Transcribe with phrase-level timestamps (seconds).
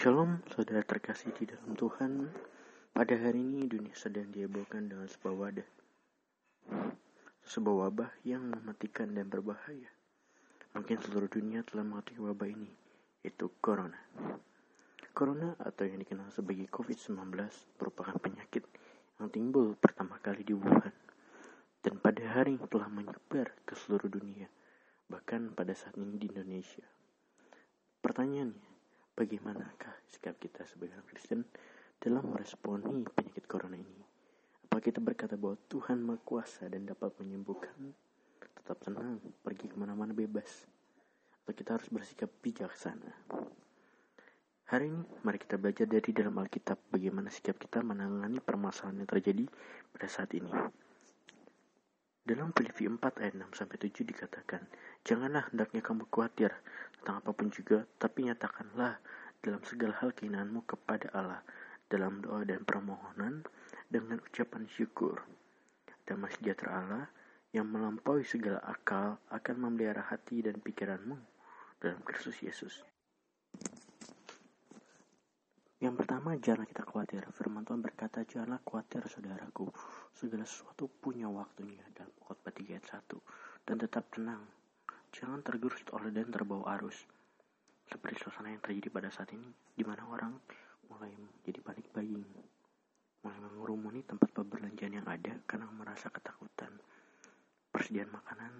[0.00, 2.32] Shalom, saudara terkasih di dalam Tuhan.
[2.96, 5.68] Pada hari ini dunia sedang dihebohkan dengan sebuah wadah.
[7.44, 9.92] Sebuah wabah yang mematikan dan berbahaya.
[10.72, 12.72] Mungkin seluruh dunia telah mengetahui wabah ini,
[13.20, 14.00] yaitu Corona.
[15.12, 17.36] Corona atau yang dikenal sebagai COVID-19
[17.76, 18.64] merupakan penyakit
[19.20, 20.96] yang timbul pertama kali di Wuhan.
[21.84, 24.48] Dan pada hari telah menyebar ke seluruh dunia,
[25.12, 26.88] bahkan pada saat ini di Indonesia.
[28.00, 28.69] Pertanyaannya,
[29.20, 31.44] bagaimanakah sikap kita sebagai orang Kristen
[32.00, 34.00] dalam meresponi penyakit corona ini?
[34.64, 37.92] Apa kita berkata bahwa Tuhan Maha Kuasa dan dapat menyembuhkan?
[38.40, 40.64] Tetap tenang, pergi ke mana-mana bebas.
[41.44, 43.12] Atau kita harus bersikap bijaksana?
[44.72, 49.44] Hari ini, mari kita belajar dari dalam Alkitab bagaimana sikap kita menangani permasalahan yang terjadi
[49.92, 50.48] pada saat ini.
[52.24, 54.62] Dalam Filipi 4 ayat 6 sampai 7 dikatakan,
[55.02, 56.54] Janganlah hendaknya kamu khawatir
[57.00, 59.00] tentang apa pun juga, tapi nyatakanlah
[59.40, 61.40] dalam segala hal keinginanmu kepada Allah
[61.90, 63.42] dalam doa dan permohonan
[63.88, 65.18] dengan ucapan syukur.
[66.04, 67.04] Damai sejahtera Allah
[67.50, 71.18] yang melampaui segala akal akan memelihara hati dan pikiranmu
[71.82, 72.84] dalam Kristus Yesus.
[75.80, 77.24] Yang pertama, jangan kita khawatir.
[77.32, 79.72] Firman Tuhan berkata, janganlah khawatir saudaraku.
[80.12, 83.64] Segala sesuatu punya waktunya dalam khotbah 3 ayat 1.
[83.64, 84.44] Dan tetap tenang.
[85.10, 86.94] Jangan tergerus oleh dan terbawa arus.
[87.90, 90.38] Seperti suasana yang terjadi pada saat ini, di mana orang
[90.86, 91.10] mulai
[91.42, 92.30] jadi panik buying.
[93.26, 96.70] Mulai mengurumuni tempat perbelanjaan yang ada karena merasa ketakutan.
[97.74, 98.52] Persediaan makanan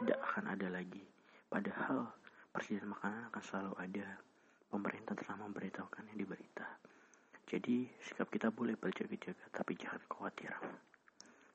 [0.00, 1.04] tidak akan ada lagi.
[1.48, 2.08] Padahal
[2.52, 4.06] persediaan makanan akan selalu ada
[4.68, 6.66] pemerintah telah memberitahukannya di berita.
[7.48, 10.52] Jadi, sikap kita boleh berjaga-jaga, tapi jangan khawatir.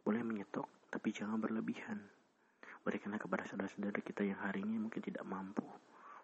[0.00, 2.00] Boleh menyetok, tapi jangan berlebihan.
[2.82, 5.66] Berikanlah kepada saudara-saudara kita yang hari ini mungkin tidak mampu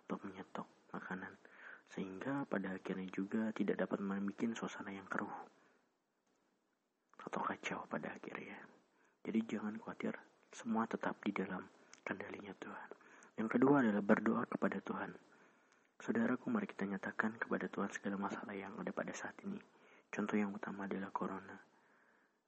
[0.07, 1.31] untuk menyetok makanan,
[1.95, 5.59] sehingga pada akhirnya juga tidak dapat membuat suasana yang keruh
[7.29, 8.57] atau kacau pada akhirnya.
[9.21, 10.17] Jadi jangan khawatir,
[10.49, 11.61] semua tetap di dalam
[12.01, 12.89] kendalinya Tuhan.
[13.37, 15.13] Yang kedua adalah berdoa kepada Tuhan.
[16.01, 19.61] Saudaraku, mari kita nyatakan kepada Tuhan segala masalah yang ada pada saat ini.
[20.09, 21.59] Contoh yang utama adalah corona.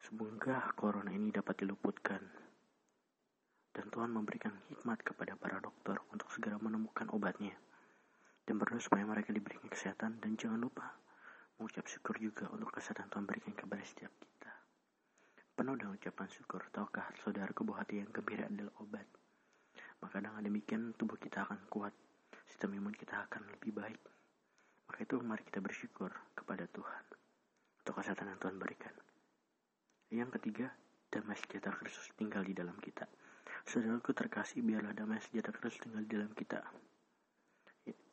[0.00, 2.49] Semoga corona ini dapat diluputkan.
[3.70, 7.54] Dan Tuhan memberikan hikmat kepada para dokter untuk segera menemukan obatnya.
[8.42, 10.98] Dan berdoa supaya mereka diberikan kesehatan dan jangan lupa
[11.60, 14.52] mengucap syukur juga untuk kesehatan Tuhan berikan kepada setiap kita.
[15.52, 19.04] Penuh dengan ucapan syukur, tahukah saudaraku bahwa hati yang gembira adalah obat.
[20.00, 21.92] Maka dengan demikian tubuh kita akan kuat
[22.48, 24.00] sistem imun kita akan lebih baik.
[24.88, 27.04] Maka itu mari kita bersyukur kepada Tuhan
[27.84, 28.94] untuk kesehatan yang Tuhan berikan.
[30.10, 30.66] Yang ketiga,
[31.12, 33.04] damai sejahtera Kristus tinggal di dalam kita.
[33.64, 36.60] Saudaraku terkasih, biarlah damai sejahtera Kristus tinggal di dalam kita.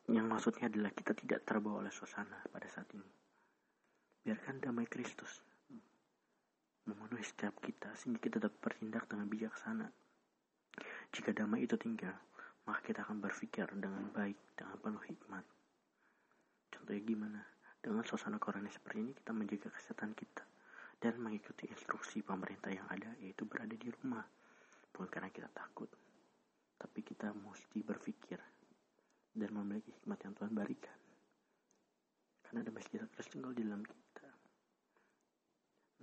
[0.08, 3.12] Yang maksudnya adalah kita tidak terbawa oleh suasana pada saat ini.
[4.24, 5.44] Biarkan damai Kristus
[6.88, 9.88] memenuhi setiap kita sehingga kita dapat bertindak dengan bijaksana.
[11.12, 12.16] Jika damai itu tinggal,
[12.64, 15.44] maka kita akan berpikir dengan baik, dengan penuh hikmat.
[16.72, 17.42] Contohnya gimana?
[17.84, 20.44] Dengan suasana corona seperti ini, kita menjaga kesehatan kita
[20.98, 24.24] dan mengikuti instruksi pemerintah yang ada, yaitu berada di rumah.
[24.94, 25.90] Bukan karena kita takut,
[26.78, 28.40] tapi kita mesti berpikir
[29.38, 30.98] dan memiliki hikmat yang Tuhan berikan.
[32.44, 34.28] Karena ada masjid tinggal di dalam kita.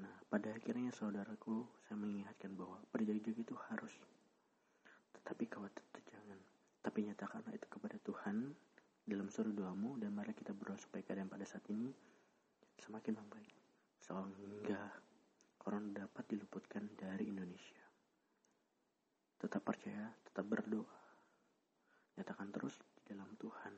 [0.05, 3.95] Nah, pada akhirnya saudaraku, saya mengingatkan bahwa berjaga-jaga itu harus.
[5.17, 6.39] Tetapi khawatir jangan
[6.85, 8.53] tapi nyatakanlah itu kepada Tuhan
[9.09, 11.89] dalam suruh doamu dan mari kita berdoa supaya keadaan pada saat ini
[12.77, 13.57] semakin membaik.
[14.05, 14.93] Sehingga
[15.57, 17.84] corona dapat diluputkan dari Indonesia.
[19.45, 21.01] Tetap percaya, tetap berdoa.
[22.17, 23.75] Nyatakan terus di dalam Tuhan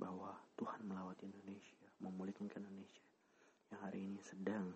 [0.00, 3.04] bahwa Tuhan melawat Indonesia, memulihkan Indonesia
[3.68, 4.72] yang hari ini sedang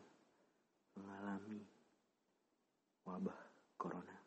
[1.00, 1.65] mengalami
[3.09, 3.41] wabah
[3.81, 4.22] corona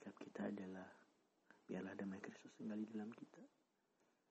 [0.00, 0.88] sikap kita adalah
[1.68, 3.44] biarlah damai Kristus tinggal di dalam kita.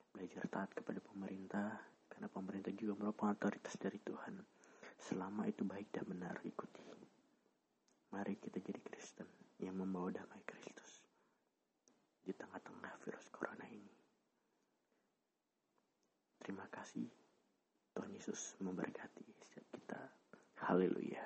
[0.10, 1.78] Belajar taat kepada pemerintah,
[2.10, 4.42] karena pemerintah juga merupakan otoritas dari Tuhan.
[4.98, 6.89] Selama itu baik dan benar, ikuti.
[8.20, 9.32] Mari kita jadi Kristen
[9.64, 11.08] yang membawa damai Kristus
[12.20, 13.96] di tengah-tengah virus corona ini.
[16.44, 17.08] Terima kasih.
[17.96, 20.12] Tuhan Yesus memberkati setiap kita.
[20.68, 21.24] Haleluya.